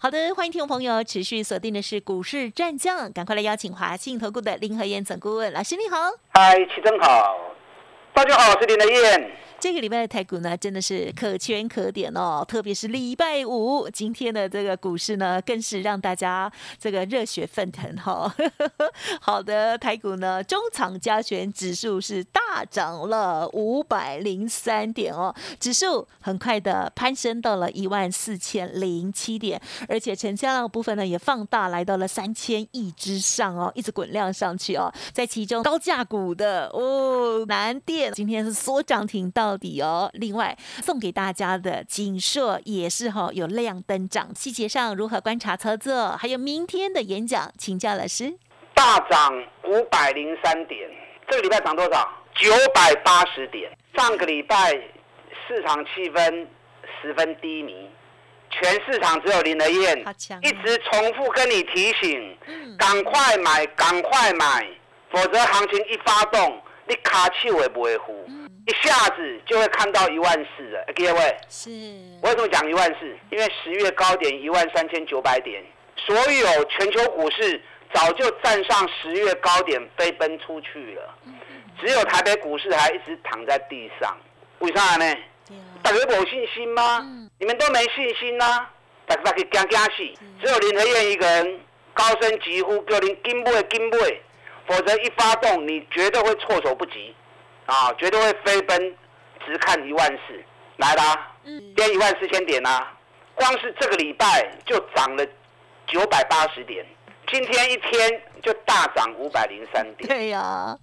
[0.00, 5.96] 好的，欢迎听众朋友持续锁定的是股市战将，赶快来邀请华信投顾的林和燕总顾问老师，你好。
[6.28, 7.34] 嗨，齐真好，
[8.14, 9.32] 大家好，我是林和燕。
[9.60, 18.32] 这个礼拜的台股呢，真的是可圈可点哦，特别是礼拜五，今天的这个股市呢，更是让大家这个热血沸腾哈。
[19.20, 39.47] 好的，台股呢，中长加权指数是大涨了五百零三点哦，指数很快的攀升到了一万四千零七点，而且成交量部分呢也放大来到了三千亿之上哦，一直滚量上去哦，在其中高价股的哦，南电今天是缩涨停到。
[39.48, 46.10] 到底哦，另外送给大家的锦硕也是哈有亮灯涨，细节上如何观察操作？
[46.18, 48.34] 还有明天的演讲，请教老师。
[48.74, 50.86] 大涨五百零三点，
[51.26, 52.06] 这个礼拜涨多少？
[52.34, 53.72] 九百八十点。
[53.96, 54.70] 上个礼拜
[55.46, 56.46] 市场气氛
[57.00, 57.88] 十分低迷，
[58.50, 59.98] 全市场只有林德燕
[60.42, 62.36] 一直重复跟你提醒，
[62.76, 64.68] 赶快买，赶快买，
[65.10, 68.28] 否则行情一发动，你卡气也不会呼。
[68.68, 71.36] 一下子就会看到一万四了，各位。
[71.48, 71.70] 是。
[71.70, 73.16] 为什么讲一万四？
[73.30, 75.64] 因为十月高点一万三千九百点，
[75.96, 77.58] 所有全球股市
[77.94, 81.14] 早就站上十月高点飞奔出去了，
[81.80, 84.14] 只有台北股市还一直躺在地上。
[84.58, 85.16] 为啥呢？
[85.82, 87.00] 大家有信心吗？
[87.38, 88.66] 你们都没信心呐，
[89.06, 90.14] 大家可以惊惊死。
[90.42, 91.60] 只有林和燕一个人
[91.94, 93.96] 高声疾呼，叫您跟不跟不，
[94.66, 97.14] 否则一发动，你绝对会措手不及。
[97.68, 98.96] 啊，绝对会飞奔，
[99.44, 100.42] 直看一万四，
[100.76, 101.32] 来啦，
[101.76, 102.96] 跌一万四千点啦，
[103.34, 105.26] 光是这个礼拜就涨了
[105.86, 106.82] 九百八十点，
[107.30, 110.08] 今天一天就大涨五百零三点。
[110.08, 110.74] 对呀，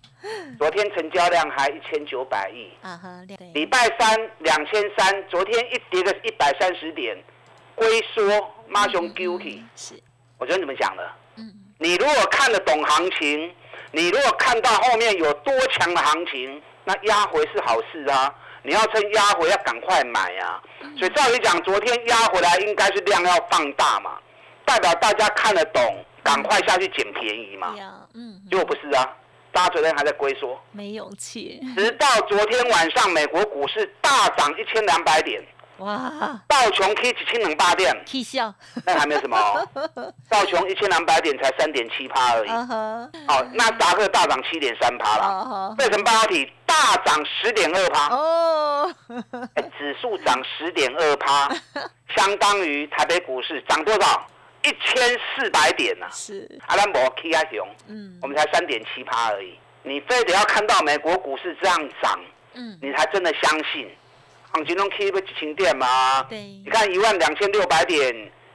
[0.59, 2.69] 昨天成交量还一千九百亿。
[2.83, 3.25] 啊哈，
[3.55, 7.17] 礼拜三两千三，昨天一跌个一百三十点，
[7.73, 8.21] 龟缩，
[8.67, 9.63] 妈熊 guilty。
[9.75, 9.95] 是，
[10.37, 13.51] 我跟你们讲了，嗯，你如果看得懂行情，
[13.91, 16.61] 你如果看到后面有多强的行情。
[16.85, 18.33] 那压回是好事啊！
[18.63, 20.61] 你要趁压回要赶快买啊！
[20.97, 24.17] 所以照理讲，昨天压回来应该是量要放大嘛，
[24.65, 27.75] 代表大家看得懂，赶快下去捡便宜嘛。
[28.13, 29.15] 嗯，结果不是啊，
[29.51, 31.61] 大家昨天还在龟缩，没勇气。
[31.75, 35.43] 直到昨天晚上，美国股市大涨一千两百点。
[35.77, 36.39] 哇！
[36.47, 38.53] 道琼 K 一千两百点，气笑，
[38.85, 39.37] 那还没有什么。
[40.29, 42.49] 道琼一千两百点才三点七趴而已。
[42.49, 45.75] 哦，那达克大涨七点三趴了。
[45.77, 48.15] 费城半导体大涨十点二趴。
[48.15, 48.95] 哦。
[49.77, 51.49] 指数涨十点二趴，
[52.15, 54.25] 相当于台北股市涨多少？
[54.63, 56.07] 一千四百点呐。
[56.11, 56.49] 是。
[56.67, 59.59] 阿兰博 K 阿雄，嗯，我们才三点七趴而已。
[59.83, 62.19] 你非得要看到美国股市这样涨，
[62.53, 63.87] 嗯，你才真的相信。
[64.55, 66.23] 行情中 keep 不几千点吗？
[66.29, 68.13] 对，你看一万两千六百点，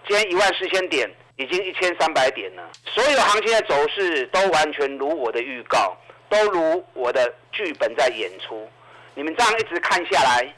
[0.09, 1.07] 今天一万四千点，
[1.37, 2.63] 已经一千三百点了。
[2.87, 5.95] 所有行情的走势都完全如我的预告，
[6.31, 8.67] 都如我的剧本在演出。
[9.15, 10.49] 你们这样一直看下来，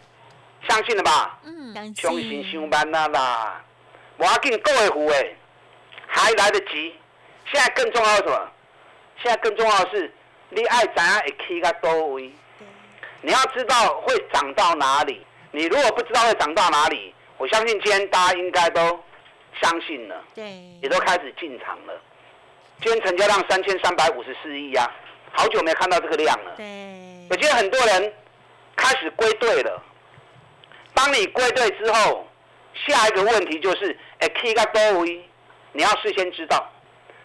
[0.68, 1.40] 相信了吧？
[1.42, 1.94] 嗯，相信。
[2.04, 3.64] 相信上班啦啦，
[4.18, 5.26] 我要给你各位胡哎，
[6.06, 6.94] 还来得及。
[7.50, 8.48] 现在更重要什么？
[9.20, 10.14] 现在更重要的是，
[10.50, 12.30] 你爱怎样会起个多位？
[13.24, 15.26] 你要知道会涨到哪里。
[15.54, 18.80] 你如果不知道会涨到哪里，我相信今天大家应该都
[19.60, 20.44] 相信了，对，
[20.82, 21.92] 也都开始进场了。
[22.80, 24.90] 今天成交量三千三百五十四亿啊，
[25.30, 26.52] 好久没看到这个量了。
[26.56, 26.64] 对，
[27.30, 28.12] 我觉得很多人
[28.74, 29.82] 开始归队了。
[30.94, 32.26] 当你归队之后，
[32.86, 35.22] 下一个问题就是，哎，K 个多位，
[35.72, 36.66] 你要事先知道。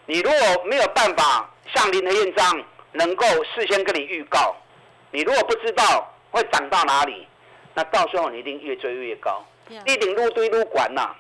[0.06, 4.54] 你如果没有办法像林和燕这样能够事先跟你预告，
[5.12, 7.26] 你如果不知道会涨到哪里。
[7.78, 11.16] 那到时候你一定越追越高，一定路堆路管呐。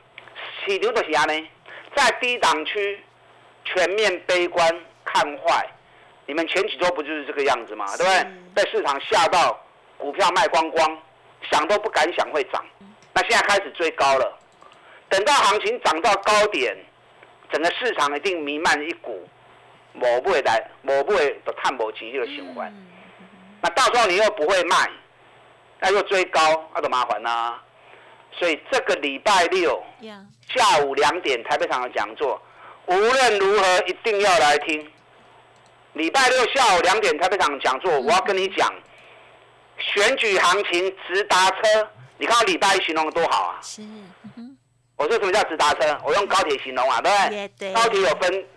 [0.65, 1.47] 起牛的啥呢？
[1.95, 2.99] 在低档区
[3.63, 4.67] 全面悲观
[5.05, 5.63] 看坏，
[6.25, 7.85] 你们前几周不就是这个样子嘛？
[7.95, 8.27] 对不对？
[8.55, 9.55] 被市场吓到，
[9.99, 10.97] 股票卖光光，
[11.51, 12.65] 想都不敢想会涨。
[13.13, 14.35] 那现在开始追高了，
[15.09, 16.75] 等到行情涨到高点，
[17.51, 19.29] 整个市场一定弥漫一股
[19.93, 22.73] 某不会来某不会的探某情绪的循环。
[23.61, 24.89] 那到时候你又不会卖。
[25.79, 26.39] 那又追高，
[26.73, 27.55] 那多麻烦呐！
[28.31, 29.83] 所以这个礼拜六
[30.55, 32.39] 下午两点台北场的讲座，
[32.85, 34.91] 无论如何一定要来听。
[35.93, 38.71] 礼拜六下午两点台北场讲座，我要跟你讲
[39.79, 41.89] 选举行情直达车。
[42.19, 43.59] 你看礼拜一形容的多好啊！
[43.61, 43.81] 是。
[44.95, 45.99] 我说什么叫直达车？
[46.03, 47.47] 我用高铁形容啊，对不对？
[47.59, 47.73] 对。
[47.73, 48.47] 高铁有分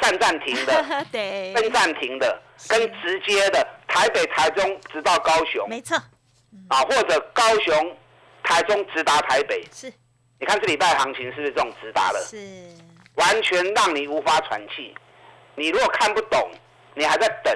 [0.00, 5.68] 站站停的， 对，分站停的，跟直接的，台北、台中直到高雄。
[5.68, 5.96] 没错。
[6.68, 7.96] 啊，或者高雄、
[8.42, 9.64] 台中直达台北。
[9.72, 9.92] 是。
[10.40, 12.20] 你看这礼拜行情是不是这种直达的？
[12.20, 12.36] 是。
[13.14, 14.94] 完全让你无法喘气。
[15.56, 16.50] 你如果看不懂，
[16.94, 17.52] 你还在等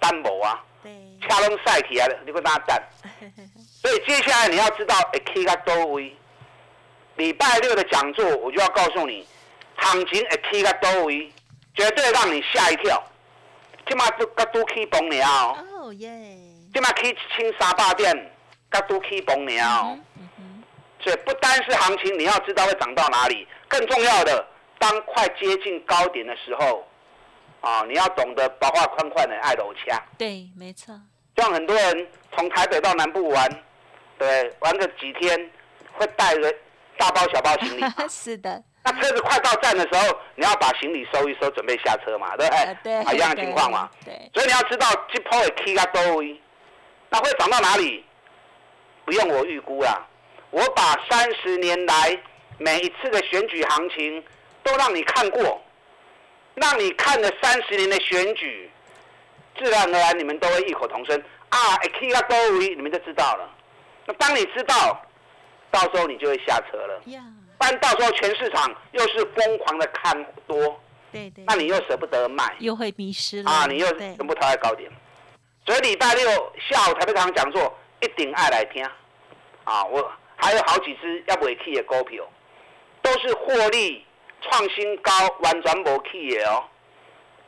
[0.00, 0.64] 单某啊？
[0.82, 0.92] 对。
[1.22, 2.82] 掐拢赛起来了，你会拿蛋。
[3.80, 6.16] 所以接下来你要知道，K 个多位。
[7.16, 9.26] 礼拜六的讲座，我就要告诉你，
[9.76, 11.32] 行情 K 个多位，
[11.74, 13.00] 绝对让你吓一跳。
[13.86, 15.56] 今嘛都个都起崩了。
[15.78, 16.10] 哦耶。
[16.72, 18.32] 今嘛起清三百点，
[18.80, 19.98] 个都起崩了。
[21.00, 24.46] 所以不单是行情，你要知道会涨到哪里，更重要的，
[24.78, 26.82] 当快接近高点的时候，
[27.60, 30.02] 啊，你要懂得把话宽宽的爱楼掐。
[30.16, 30.98] 对，没错。
[31.36, 33.62] 像很多人从台北到南部玩，
[34.18, 35.50] 对，玩个几天，
[35.92, 36.50] 会带个
[36.96, 37.84] 大包小包行李。
[38.08, 38.62] 是的。
[38.82, 42.76] 那车子快到站的时候，你要把行李收一收，准备下车嘛，对不对？
[42.82, 42.94] 对。
[43.02, 43.90] 啊，一样的情况嘛。
[44.06, 44.30] 对。
[44.32, 46.40] 所以你要知道，这波的 K 加多位，
[47.10, 48.04] 那会涨到哪里？
[49.04, 50.06] 不用我预估啦。
[50.50, 52.18] 我把三十年来
[52.58, 54.24] 每一次的选举行情
[54.62, 55.60] 都让你看过，
[56.54, 58.70] 让你看了三十年的选举，
[59.58, 63.50] 自然而然你们都会异口同声啊，K 加多维，你们就知道了。
[64.06, 65.00] 那当你知道，
[65.70, 67.00] 到时候你就会下车了。
[67.58, 70.80] 不然到时候全市场又是疯狂的看多，
[71.10, 74.90] 对对，那你又舍不得卖，又会迷失了啊，你又全部套在高点。
[75.66, 76.28] 所以礼拜六
[76.68, 77.74] 下午台北场讲座
[78.04, 78.84] 一定爱来听
[79.64, 80.12] 啊，我。
[80.36, 82.22] 还有好几只要未起的股票，
[83.00, 84.04] 都是获利
[84.42, 86.64] 创新高，完全无起的哦。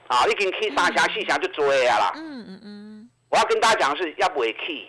[0.07, 2.13] 啊，已经起三成四成就追啊啦。
[2.15, 3.11] 嗯嗯嗯。
[3.29, 4.89] 我要跟大家讲的是，要未起，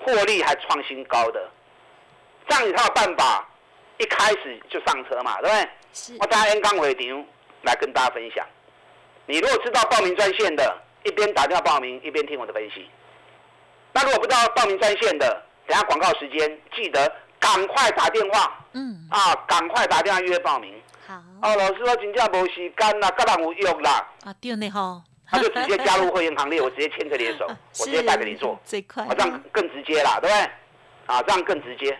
[0.00, 1.48] 获利还创新高的，
[2.48, 3.48] 这样一套办法，
[3.98, 5.68] 一开始就上车嘛，对不对？
[5.92, 6.16] 是。
[6.18, 7.24] 我在 N 刚尾场
[7.62, 8.44] 来跟大家分享。
[9.24, 12.90] 你如果知道报名专线的，一边打电话报名，一边听我的分析。
[13.92, 18.64] 那如果不知道报名专线的，等下广告时间，记得赶快打电话。
[18.72, 19.06] 嗯。
[19.10, 20.74] 啊，赶快打电话约报名。
[21.06, 21.14] 好。
[21.42, 24.08] 哦，老师，我真正无时间啦，跟人有约啦。
[24.24, 25.02] 啊，对呢哈。
[25.32, 28.58] 他就直接加入会员行列，我直接牵着你的手，我直接带着你做。
[28.64, 29.06] 最快。
[29.10, 30.50] 这样更直接啦，对不对？
[31.06, 31.96] 啊，这样更直接。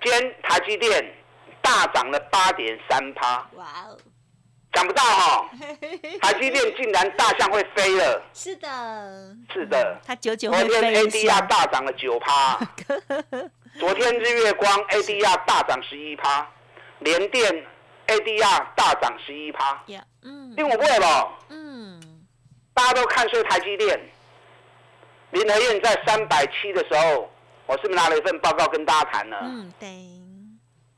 [0.00, 1.14] 今天台积电
[1.60, 3.44] 大涨了八点三趴。
[3.54, 3.98] 哇哦。
[4.74, 5.50] 想不到哈，
[6.22, 8.22] 台积电竟然大象会飞了。
[8.32, 10.00] 是的，是的。
[10.06, 12.58] 它九九会飞 ADR 大涨了九趴。
[13.78, 16.46] 昨天日月光 ADR 大涨十一趴，
[17.00, 17.64] 联电
[18.06, 19.82] ADR 大涨十一趴。
[20.22, 20.54] 嗯。
[20.56, 21.28] 因为我不会吧？
[21.50, 22.00] 嗯。
[22.74, 24.00] 大家都看衰台积电。
[25.32, 27.30] 林和燕在三百七的时候，
[27.66, 29.38] 我是不是拿了一份报告跟大家谈了？
[29.42, 29.88] 嗯，对。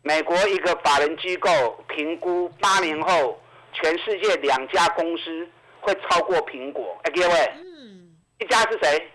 [0.02, 1.50] 美国一个法人机构
[1.88, 3.40] 评估八年后。
[3.74, 5.48] 全世界两家公司
[5.80, 9.10] 会超过苹果，哎，各位，嗯，一家是谁？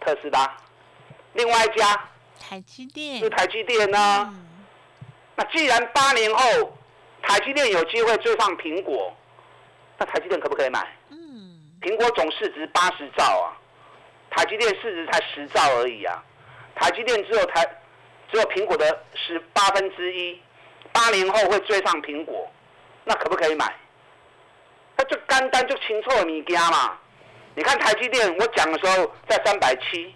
[0.00, 0.56] 特斯拉，
[1.34, 2.08] 另外一家
[2.40, 4.34] 台积电，是台积电呢。
[5.36, 6.76] 那既然八年后
[7.22, 9.14] 台积电有机会追上苹果，
[9.98, 10.86] 那台积电可不可以买？
[11.10, 13.52] 嗯，苹果总市值八十兆啊，
[14.30, 16.24] 台积电市值才十兆而已啊，
[16.74, 17.62] 台积电只有台
[18.32, 20.40] 只有苹果的十八分之一，
[20.92, 22.50] 八年后会追上苹果。
[23.04, 23.74] 那可不可以买？
[24.96, 26.98] 那就单单就清楚的物件嘛。
[27.54, 30.14] 你看台积电，我讲的时候在三百七，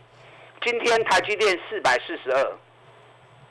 [0.62, 2.52] 今天台积电四百四十二，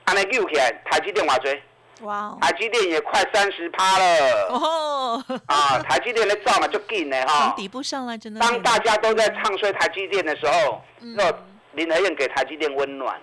[0.05, 1.61] 安尼溜起来，台积电话追，
[2.01, 2.37] 哇！
[2.39, 4.47] 台积电也快三十趴了。
[4.51, 5.25] 哦。
[5.47, 7.53] 啊，台积电的造嘛就紧的哈。
[7.57, 8.39] 底部上来真的。
[8.39, 11.31] 当大家都在唱衰台积电的时候，那
[11.73, 13.19] 林和燕给台积电温暖。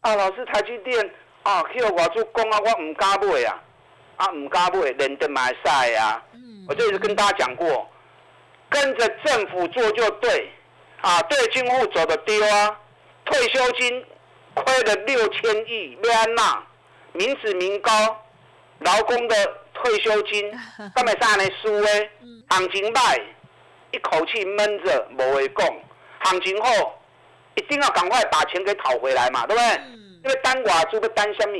[0.00, 1.10] 啊，老师，台积电
[1.42, 3.62] 啊，去我外祖讲啊，我唔敢买啊。
[4.18, 6.22] 啊，唔加不会认得买晒呀！
[6.68, 7.88] 我就一直跟大家讲过，
[8.68, 10.50] 跟着政府做就对，
[11.00, 12.78] 啊，对金户走的丢啊，
[13.24, 14.04] 退休金
[14.54, 16.62] 亏了六千亿，没安娜，
[17.12, 17.90] 民脂民膏，
[18.80, 19.36] 劳工的
[19.72, 20.50] 退休金，
[20.94, 22.10] 干咪啥呢输诶？
[22.50, 23.22] 行情歹，
[23.92, 25.76] 一口气闷着，无话讲，
[26.24, 27.00] 行情好，
[27.54, 29.80] 一定要赶快把钱给讨回来嘛，对不对？
[30.24, 31.56] 因为单寡租个单什么？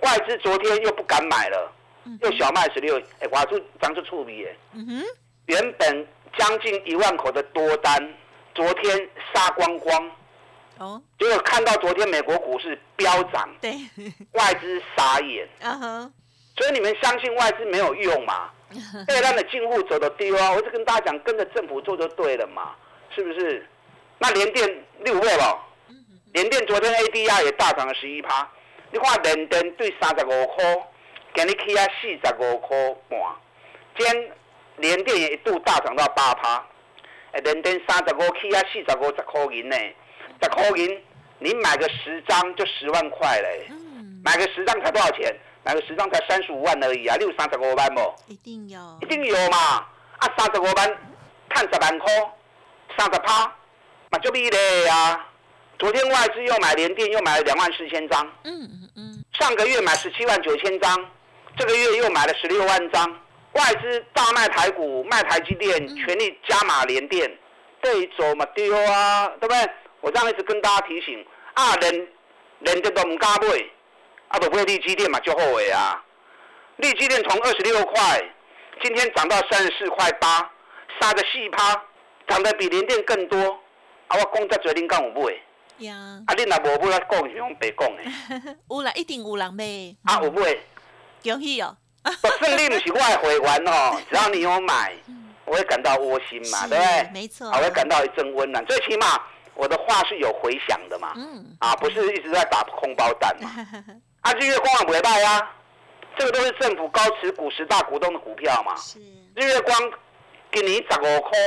[0.00, 1.72] 外资昨天又不敢买了。
[2.22, 4.56] 又小麦十六，哎，挖出涨出触笔耶。
[4.74, 5.04] 嗯哼，
[5.46, 8.14] 原本将近一万口的多单，
[8.54, 10.10] 昨天杀光光。
[10.78, 13.72] 哦，结果看到昨天美国股市飙涨，对，
[14.32, 15.48] 外资傻眼。
[15.60, 16.12] 嗯哼，
[16.56, 18.50] 所以你们相信外资没有用嘛？
[19.08, 20.52] 对，让的进户走的低啊！
[20.52, 22.74] 我就跟大家讲，跟着政府做就对了嘛，
[23.14, 23.66] 是不是？
[24.18, 25.58] 那联电六倍了，
[26.32, 28.48] 联电昨天 ADR 也大涨了十一趴。
[28.92, 30.64] 你看联电对三十五块，
[31.34, 32.76] 今日起啊四十五块
[33.08, 33.18] 半，
[33.96, 34.32] 今天
[34.76, 36.64] 联电也一度大涨到八趴。
[37.32, 39.76] 哎，联电三十五起啊四十五十块银呢，
[40.42, 41.02] 十块银
[41.38, 43.68] 你买个十张就十万块嘞，
[44.24, 45.34] 买个十张才多少钱？
[45.64, 47.16] 买个十张才三十五万而已啊！
[47.16, 48.14] 你有三十五万不？
[48.26, 49.86] 一定有，一定有嘛！
[50.16, 50.98] 啊，三十五万，
[51.50, 52.32] 看十万块，
[52.96, 53.44] 三十趴，
[54.10, 55.26] 嘛就厉害啊！
[55.78, 58.26] 昨天外资又买联电，又买了两万四千张。
[58.44, 59.24] 嗯嗯嗯。
[59.38, 61.10] 上个月买十七万九千张，
[61.56, 63.20] 这个月又买了十六万张。
[63.52, 67.28] 外资大卖台股，卖台积电，全力加码联电，
[67.80, 69.70] 对走嘛丢啊，对不对？
[70.00, 72.08] 我这样一直跟大家提醒啊，联
[72.60, 73.48] 联电都唔敢买。
[74.28, 76.04] 啊，不会利基电嘛，就后悔啊！
[76.76, 78.22] 利基电从二十六块，
[78.82, 80.48] 今天涨到三十四块八，
[81.00, 81.82] 杀个细趴，
[82.28, 83.38] 涨得比联电更多。
[84.08, 85.32] 啊，我讲在嘴里讲有买。
[85.78, 85.94] 呀。
[86.26, 88.56] 啊，你若无买，我讲是用白讲的。
[88.68, 89.64] 有啦，一定有人买。
[90.04, 90.54] 啊，有买。
[91.22, 91.76] 恭喜哦！
[92.02, 94.94] 不是你不是我的会员哦， 只要你有买，
[95.44, 97.10] 我会感到窝心嘛，对不对？
[97.12, 97.48] 没错。
[97.48, 99.20] 我会感到一阵温暖，最起码
[99.54, 101.12] 我的话是有回响的嘛。
[101.16, 101.56] 嗯。
[101.58, 103.50] 啊，不是一直在打空包弹嘛。
[104.22, 105.50] 啊，日月光也不会败啊，
[106.16, 108.74] 这个都是政府高持股十大股东的股票嘛。
[108.76, 108.98] 是。
[109.34, 109.76] 日月光
[110.50, 111.38] 给你十五块，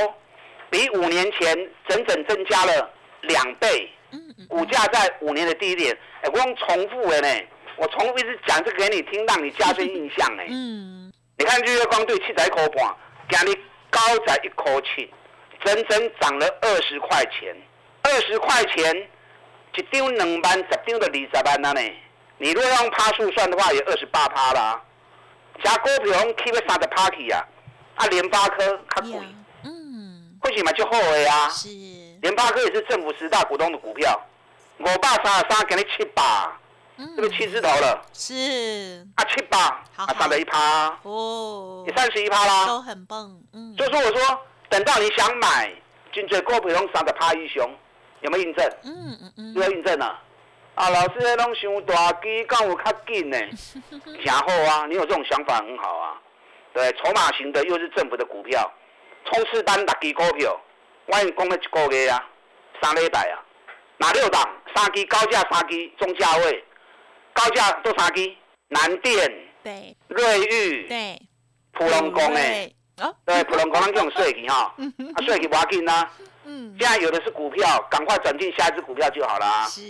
[0.70, 1.56] 比五年前
[1.88, 2.90] 整整增加了
[3.22, 3.90] 两倍。
[4.12, 4.48] 嗯嗯。
[4.48, 7.28] 股价在五年的低点，哎，我用重复的呢，
[7.78, 10.44] 我重复一直讲这个给你听，让你加深印象呢。
[10.48, 11.12] 嗯。
[11.38, 12.96] 你看日月光对七十一块半，
[13.30, 13.58] 今日
[13.90, 15.12] 高在一块七，
[15.64, 17.56] 整整涨了二十块钱。
[18.04, 19.10] 二十块钱，
[19.76, 21.82] 一张两万，十张就二十万了呢。
[22.38, 24.82] 你如果用趴数算的话，也二十八趴啦。
[25.64, 27.46] 加股票用 keep 三十趴起啊，
[27.96, 29.20] 啊联发科较贵，
[29.64, 31.48] 嗯，或许嘛就后悔啊。
[31.50, 31.70] 是。
[32.22, 34.20] 联发科也是政府十大股东的股票，
[34.80, 36.60] 五百三十三给你七八，
[37.16, 38.06] 这个七字头了。
[38.14, 39.06] 是。
[39.16, 39.60] 啊七八，
[39.96, 40.98] 啊三十一趴。
[41.04, 41.84] 哦。
[41.88, 42.68] 也三十一趴啦。
[42.68, 43.76] 都很棒，嗯。
[43.78, 44.40] 所以说我说，
[44.70, 45.74] 等到你想买，
[46.14, 47.70] 进最股票用三十趴一熊，
[48.22, 48.70] 有没有印证？
[48.84, 49.54] 嗯嗯嗯。
[49.54, 50.06] 有没有印证呢？
[50.76, 53.38] 啊，老师，那拢想大机，讲有较紧呢，
[54.24, 54.86] 真好啊！
[54.88, 56.18] 你有这种想法很好啊。
[56.74, 58.72] 对，筹码型的又是政府的股票，
[59.26, 60.58] 冲刺单六支股票，
[61.08, 62.26] 我已经讲了一个月啊，
[62.82, 63.44] 三礼拜啊，
[63.98, 64.42] 哪六档？
[64.74, 66.64] 三支高价，三支中价位，
[67.34, 68.36] 高价都三支，
[68.68, 69.32] 南电，
[69.64, 71.22] 对，瑞昱，对，
[71.72, 72.74] 普隆宫诶，
[73.26, 74.76] 对，普隆宫咱用税去哈，
[75.16, 76.10] 啊税去要紧呐。
[76.44, 79.68] 嗯，现在有的是股票，赶快转进下一只股票就好了。
[79.70, 79.82] 是，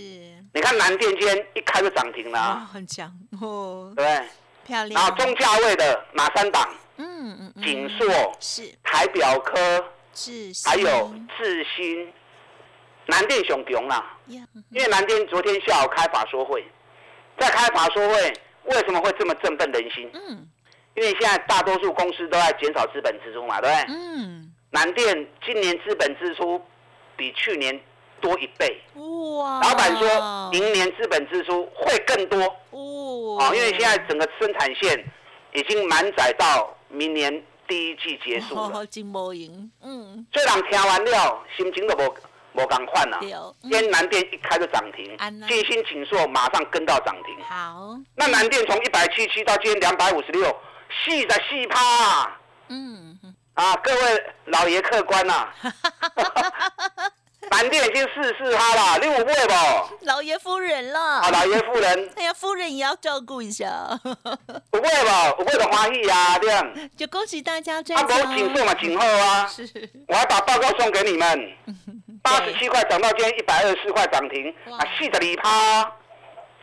[0.54, 3.10] 你看南电今天一开就涨停了，很强。
[3.42, 4.06] 哦，对，
[4.66, 4.90] 漂亮。
[4.90, 6.70] 然后中价位的哪三档？
[6.98, 9.58] 嗯嗯嗯，锦硕是，台表科
[10.14, 12.14] 是，还有智新，
[13.06, 14.18] 南电雄雄啦。
[14.26, 16.66] 因为南电昨天下午开法说会，
[17.42, 18.34] 在开法说会
[18.66, 20.10] 为什么会这么振奋人心？
[20.14, 20.48] 嗯，
[20.94, 23.96] 因为现在大多数公司都在减少资本支出嘛，对不对？
[23.96, 24.54] 嗯。
[24.70, 26.62] 南电今年资本支出
[27.18, 27.78] 比去年
[28.22, 29.60] 多一倍，哇！
[29.62, 33.50] 老板说明年资本支出会更多，哇！
[33.50, 35.04] 哦，因为现在整个生产线
[35.54, 38.86] 已经满载到明年第一季结束了。
[39.82, 40.26] 嗯。
[40.32, 42.16] 虽然听完了，心情都无
[42.54, 43.20] 无共款了。
[43.62, 45.18] 今天南电一开就涨停，
[45.48, 47.44] 金星锦硕马上跟到涨停。
[47.46, 47.98] 好。
[48.16, 50.56] 那南电从一百七七到今天两百五十六，
[51.06, 52.32] 细在细趴。
[52.68, 53.18] 嗯。
[53.54, 55.48] 啊，各位老爷客官呐，
[57.52, 60.06] 南电已经四四趴了，你有买不？
[60.06, 61.00] 老爷夫人了。
[61.00, 62.10] 啊，老爷夫人。
[62.16, 63.68] 哎呀，夫人也要照顾一下。
[64.72, 65.42] 有买不？
[65.42, 66.74] 有买就欢喜呀，这样。
[66.96, 68.00] 就恭喜大家赚。
[68.02, 69.46] 啊，我锦硕嘛，锦厚啊。
[69.48, 69.70] 是。
[70.08, 71.52] 我还把报告送给你们。
[72.22, 75.92] 八十七块涨到今天一百二十四块涨停，啊，细的里趴。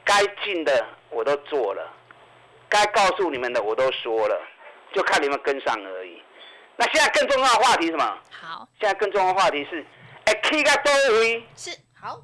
[0.04, 1.86] 该进的我都做了，
[2.66, 4.40] 该告诉你们的我都说了，
[4.94, 6.22] 就看你们跟上而已。
[6.76, 8.18] 那现在更重要的话题是什么？
[8.30, 9.84] 好，现在更重要的话题是，
[10.24, 11.44] 哎，K 个多位？
[11.54, 11.70] 是。
[12.00, 12.18] 好，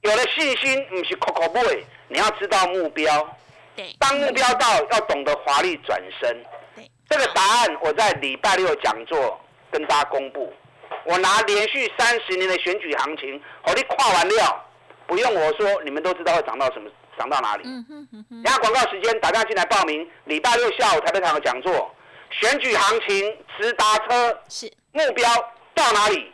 [0.00, 3.36] 有了信心，不是口口不会，你要知道目标，
[3.76, 9.38] 对，当目标到，要懂得华丽转身，对，这个答案我在礼拜六讲座
[9.70, 10.52] 跟大家公布，
[11.08, 14.64] 我拿连续三十年的选举行情，我你跨完料，
[15.06, 17.62] 不用我说，你们都知道会涨到什么，涨到哪里。
[17.64, 18.42] 嗯哼哼哼。
[18.44, 21.90] 然后广告时间，打电话进来报名，礼拜六下午台北场的讲座。
[22.30, 25.26] 选举行情直达车是目标
[25.74, 26.30] 到哪里？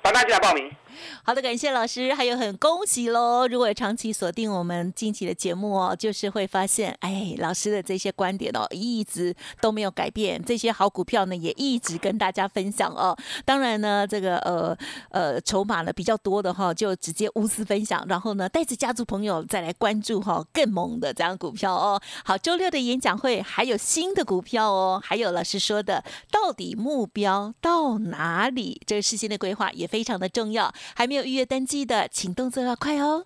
[0.00, 0.74] 大家进来报名。
[1.22, 3.46] 好的，感谢老师，还有很恭喜喽！
[3.48, 10.42] 如果长期锁定我们近期的节目哦，就是会发现，哎，老师的这些观点哦，一直都没有改变。
[10.44, 13.16] 这些好股票呢，也一直跟大家分享哦。
[13.44, 14.76] 当然呢，这个呃
[15.10, 22.00] 呃筹码呢比较多的哈，就直接无私分享，然后呢带着家族朋友再来关注哈更猛的这样股票哦。
[22.24, 28.80] 好，周六的演讲会还有新的股票哦，还有老师说的，到底目标到哪里？
[28.86, 30.72] 这个事先的规划也非常的重要。
[30.94, 33.24] 还没有预约登记的，请动作要快哦！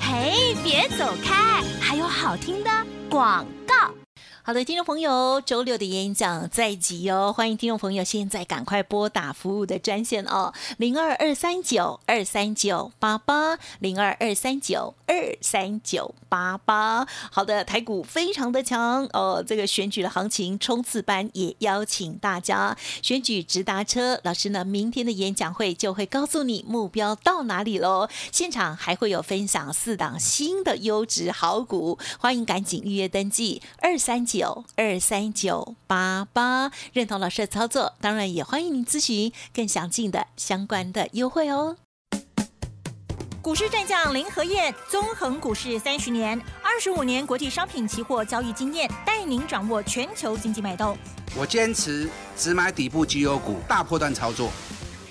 [0.00, 2.70] 嘿，别走开，还有好听的
[3.08, 3.99] 广告。
[4.42, 17.06] 好的，听众朋友，周六的演讲在即哦，欢迎听众朋友现在赶快拨打服务的专线哦，零二二三九二三九八八，零二二三九二三九八八。
[17.30, 34.40] 好的，台股非常的强哦，这个选举的行情冲刺班也邀请大家选举直达车，老师呢明天的演讲会就会告诉你目标到哪里喽，现场还会有分享四档新的优质好股，欢迎赶紧预约登记二三九。
[34.40, 41.76] 九二三九八八，认同老师的操作，当然也欢迎您咨询更详尽的相关的优惠哦。
[43.42, 50.96] 股市战将林和燕，纵横股市三十年，二十五年国际商品期货交易经验，带您掌握全球经济脉动。
[51.36, 54.52] 我坚持只买底部绩优股，大波段操作。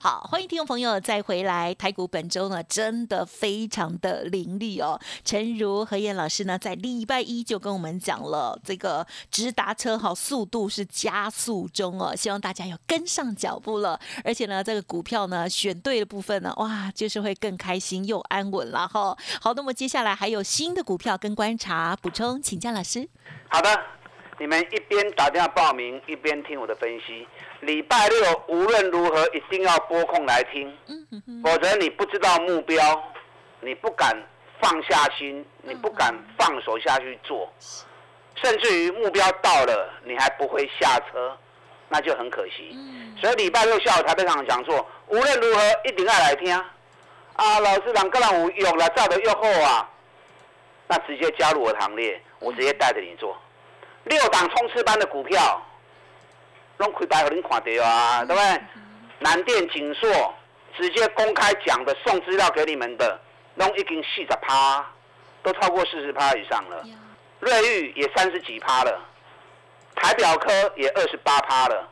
[0.00, 1.74] 好，欢迎听众朋友再回来。
[1.74, 4.96] 台股本周呢，真的非常的凌厉哦。
[5.24, 13.98] 陈如何燕老师呢，在礼拜一就跟我们讲了，这个直达车哈，速度是加速中哦，希望大家要跟上脚步了。
[14.22, 19.18] 而且呢，这个股票呢，选对的部分呢，哇，就是会更开心又安稳了哈。
[19.40, 23.08] 好，那么接下来还有新的股票跟观察补充，请教老师。
[23.48, 23.68] 好的，
[24.38, 27.26] 你们一边打电话报名，一边听我的分析。
[27.60, 30.72] 礼拜六无论如何一定要拨空来听，
[31.42, 32.80] 否则你不知道目标，
[33.60, 34.16] 你不敢
[34.60, 37.52] 放下心，你不敢放手下去做，
[38.36, 41.36] 甚至于目标到了你还不会下车，
[41.88, 42.78] 那就很可惜。
[43.20, 46.54] 所以礼拜六下午台北场讲座，无论如何一定要来听。
[47.34, 49.88] 啊，老师两个人有用了，照的又厚啊，
[50.86, 53.36] 那直接加入我的行列，我直接带着你做
[54.08, 55.62] 六档冲刺班的股票。
[56.78, 58.62] 拢开白给您看到啊，对不对？
[59.18, 60.34] 南电、锦硕
[60.76, 63.20] 直接公开讲的，送资料给你们的，
[63.56, 64.86] 拢已经四十趴，
[65.42, 66.84] 都超过四十趴以上了。
[67.40, 69.00] 瑞玉也三十几趴了，
[69.96, 71.88] 台表科也二十八趴了。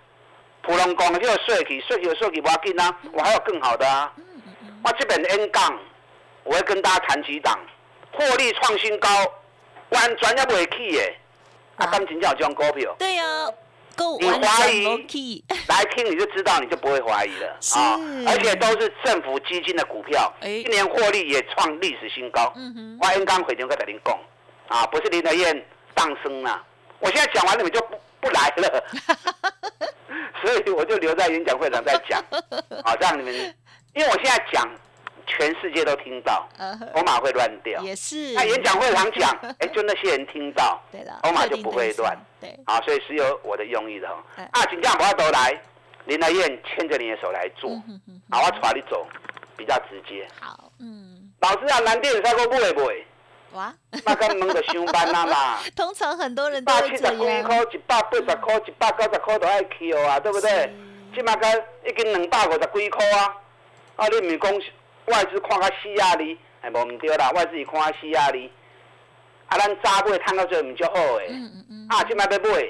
[0.62, 4.12] 普隆讲的就税起，税起的税起不要紧啊，我还有更好的啊。
[4.84, 5.76] 我这边 N 杠，
[6.44, 7.58] 我会跟大家谈几档，
[8.12, 9.08] 获利创新高，
[9.88, 11.18] 完全也不会起耶。
[11.76, 12.94] 啊，刚请教这种股票。
[12.98, 13.24] 对呀。
[14.20, 17.96] 你怀疑来听你就知道，你就不会怀疑了啊！
[18.26, 22.52] 而且都是政府基金的股票，今年获利也创历史新高。
[22.56, 24.14] 嗯我应刚回电话给您讲
[24.68, 26.62] 啊，不是林德燕上升了。
[26.98, 28.84] 我现在讲完你们就不 不来了，
[30.42, 32.22] 所以我就留在演讲会上再讲
[32.84, 33.34] 啊，让你们，
[33.94, 34.70] 因为我现在讲。
[35.38, 36.48] 全世界都听到，
[36.94, 37.82] 欧马会乱掉。
[37.82, 38.32] 也是。
[38.32, 40.80] 那演讲会常讲， 哎，就那些人听到，
[41.22, 42.16] 欧马就不会乱。
[42.40, 42.58] 对。
[42.64, 44.08] 啊，所以是有我的用意的。
[44.08, 45.60] 啊，请假不要都来，
[46.06, 47.70] 林来燕牵着你的手来做，
[48.30, 49.06] 好，我带你走，
[49.56, 50.26] 比较直接。
[50.40, 51.30] 好，嗯。
[51.40, 53.06] 老师啊，南电三个不会不会。
[53.52, 53.72] 哇。
[54.04, 55.58] 那跟门的上班啦嘛。
[55.76, 56.88] 通常很多人都这样。
[56.88, 60.72] 一百七十几块，一百八十块，一百九十块都爱 Q 啊，对不对？
[61.14, 61.46] 起码个
[61.86, 63.34] 已经两百五十几块啊，
[63.96, 64.52] 啊，你唔是讲？
[65.06, 68.50] 外资看较死啊哩，哎，无毋对啦，外资伊看较死啊哩，
[69.48, 71.28] 啊，咱早买趁到最毋足好诶，
[71.88, 72.68] 啊，即摆要买，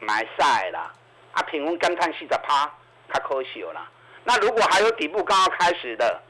[0.00, 0.92] 买晒啦，
[1.32, 2.70] 啊，平均减碳四十趴，
[3.12, 3.88] 较可惜啦。
[4.24, 6.20] 那如果还有底部刚刚开始的，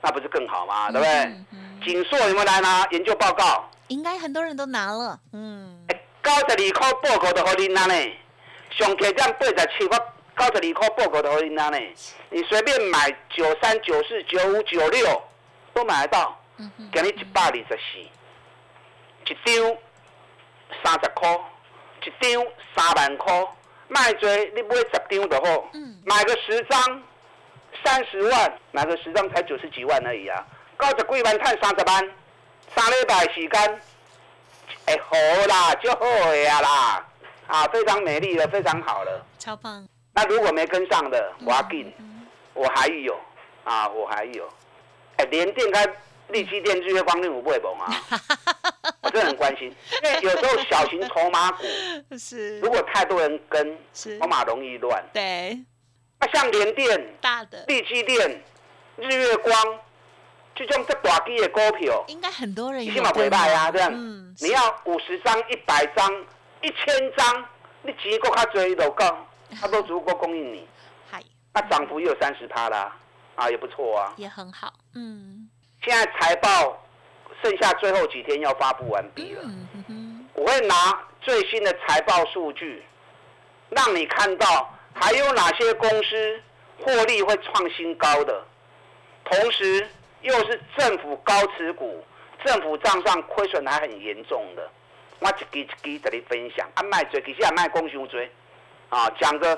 [0.00, 0.90] 那不是更好吗？
[0.92, 1.32] 对不对？
[1.84, 3.68] 锦硕有没有来拿研究报告？
[3.88, 5.86] 应该很多人都拿了，嗯。
[6.22, 7.94] 九十二块报告都互恁拿呢，
[8.70, 9.96] 上起点八十七，我
[10.38, 11.78] 高十二块报告的回答呢？
[12.30, 15.22] 你随便买九三、九四、九五、九六
[15.74, 16.40] 都买得到，
[16.92, 19.76] 给你一百二十四，一张
[20.84, 21.28] 三十块，
[22.04, 22.46] 一张
[22.76, 23.46] 三万块，
[23.88, 25.68] 卖多你买十张就好，
[26.04, 27.02] 买个十张
[27.84, 30.46] 三十万，买个十张才九十几万而已啊！
[30.76, 32.10] 高十几万赚三十万，
[32.76, 33.80] 三礼拜时间，
[34.86, 35.16] 哎好
[35.48, 37.06] 啦，就好呀啦，
[37.48, 39.88] 啊非常美丽了，非常好了，超棒。
[40.18, 41.86] 那如果没跟上的，我要给，
[42.54, 43.16] 我还有。
[43.62, 44.48] 啊，我还有，
[45.16, 45.84] 哎，连电开
[46.28, 47.86] 立基电日月光电我不会崩啊，
[49.02, 49.70] 我真的很关心，
[50.02, 51.64] 因为有时候小型筹码股
[52.18, 55.04] 是，如果太多人跟，筹码容易乱。
[55.12, 55.58] 对，
[56.18, 57.62] 那像联电、大的。
[57.68, 58.42] 立基电、
[58.96, 59.54] 日月光，
[60.54, 63.92] 这种这大基的股票，应该很多人起码会卖啊，这样，
[64.40, 66.10] 你要五十张、一百张、
[66.62, 67.44] 一千张，
[67.82, 69.04] 你钱够较多都够。
[69.60, 70.66] 它都足够供应你，
[71.10, 72.96] 嗨，那涨幅也有三十趴啦，
[73.34, 75.48] 啊，也不错啊，也很好，嗯。
[75.82, 76.76] 现在财报
[77.42, 79.42] 剩下最后几天要发布完毕了，
[80.34, 80.74] 我会拿
[81.20, 82.82] 最新的财报数据，
[83.70, 86.42] 让你看到还有哪些公司
[86.80, 88.44] 获利会创新高的，
[89.24, 89.88] 同时
[90.22, 92.04] 又是政府高持股，
[92.44, 94.68] 政府账上亏损还很严重的，
[95.20, 98.30] 我一支一支在你分享，啊，卖追其实也卖公伤追。
[98.88, 99.56] 啊，讲个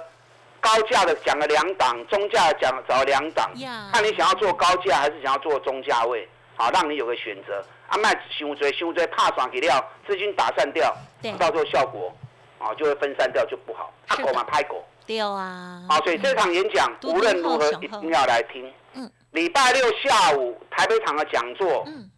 [0.61, 3.51] 高价的，讲了两档，中价讲找两档，
[3.93, 7.64] 看你想要做高价还是想要做中价位，好，让你有个选择。
[7.88, 10.97] 啊，卖胸椎，胸椎怕爽给料，资金打散掉，
[11.38, 12.14] 到时候效果
[12.59, 13.93] 啊就会分散掉，就不好。
[14.07, 14.85] 拍狗嘛，拍狗。
[15.07, 15.83] 对啊。
[15.88, 18.73] 好，所以这场演讲无论如何一定要来听。
[18.95, 19.11] 嗯。
[19.33, 22.09] 礼拜六下午台北场的讲座，嗯，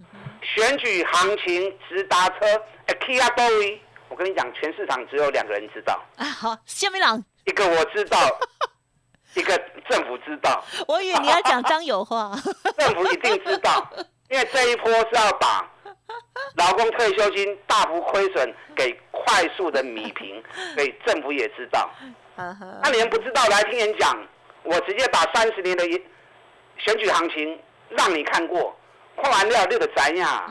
[0.43, 2.37] 选举行情直达车
[2.87, 3.79] ，Kia d o
[4.13, 6.25] 我跟你讲，全市场只有两个人知道啊。
[6.27, 8.19] 好，谢明朗，一个我知道，
[9.35, 9.57] 一个
[9.89, 10.63] 政府知道。
[10.87, 12.31] 我以为你要讲张友化，
[12.77, 13.91] 政府一定知道，
[14.29, 15.67] 因为这一波是要把
[16.57, 20.45] 劳工退休金大幅亏损给快速的米平，
[20.77, 21.91] 所以政府也知道。
[22.37, 24.15] 那你们不知道来听人讲，
[24.63, 25.85] 我直接把三十年的
[26.77, 28.77] 选举行情让你看过。
[29.23, 30.45] 换完料六个宅呀，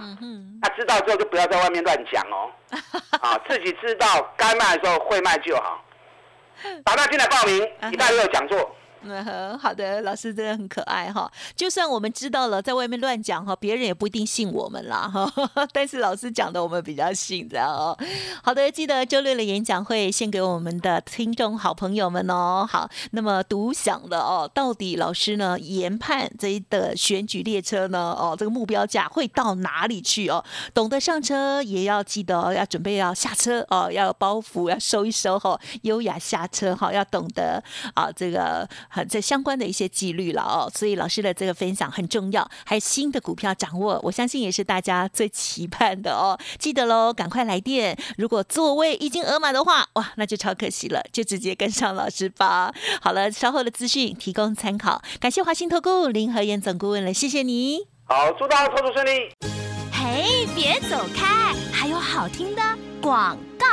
[0.61, 2.49] 那知道之后就不要在外面乱讲哦，
[3.19, 5.83] 啊，自己知道该卖的时候会卖就好。
[6.85, 7.59] 打到进来报名，
[7.91, 8.75] 礼拜六讲座。
[9.03, 11.31] 嗯， 好的，老师真的很可爱哈。
[11.55, 15.31] 就算我们知道了，在外面乱讲哈，别人也不一定信我们啦哈。
[15.73, 17.97] 但是老师讲的，我们比较信，这样哦。
[18.43, 22.67] 好的，记得周六的演讲会献给我们的听众好朋友们哦。
[22.69, 30.43] 好，那么独享的哦，到底老师呢研判这一的选举列车呢哦，这个目标价会到哪里去哦？
[30.75, 37.63] 懂得上车，也要记得要准备要下车哦，要包袱要收一收哈，优雅下车哈，要懂得
[37.95, 38.69] 啊这个。
[38.91, 46.37] 很这相关的一些纪律了哦，所以老师的这个分享很重要，还有新的股票掌握，我相信也是大家最期盼的哦。
[46.59, 47.97] 记得喽，赶快来电！
[48.17, 52.73] 如果座位已经额满的话，哇，那就超可惜了，就直接跟上老师吧。
[53.01, 57.87] 好了，稍后的资讯提供参考，感谢华信投顾林和燕总顾问了，谢谢你。
[58.03, 59.31] 好，祝大家操作顺利。
[59.93, 62.61] 嘿，别走开，还有好听的
[63.01, 63.65] 广告。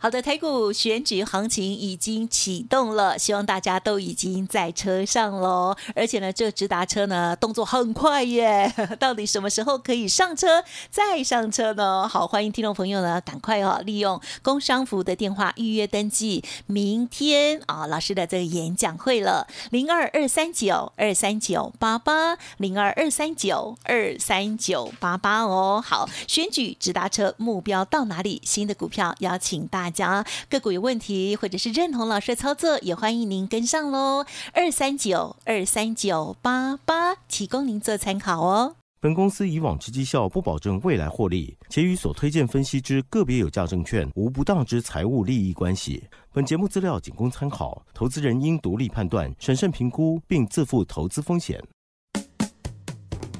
[0.00, 5.76] 好的，台股选举行情已经启动了，希望大家都已经在车上喽。
[5.92, 12.06] 而且呢，这直达车呢动作很快耶， 到底什么时候可以上车再上车呢？
[12.06, 25.82] 好，欢迎听众朋友呢赶快哦，利用工商服的电话预约登记明天啊老师的这个演讲会了，零二二三九二三九八八零二二三九二三九八八哦。
[25.84, 28.40] 好，选举直达车目标到哪里？
[28.44, 29.87] 新的股票邀请大。
[29.88, 34.26] 大家个股有问题，或者是认同老师的操作，也欢迎您跟上喽。
[34.52, 38.76] 二三九二三九八八，提供您做参考哦。
[39.00, 46.04] 本公司以往之绩效不保证未来获利，且与所推荐分析之个别有价证券无不当之财务利益关系。
[46.34, 51.58] 本节目资料仅供参考，投资人应独立判断、审慎评估，并自负投资风险。